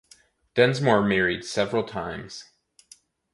[0.55, 2.45] Densmore married several times.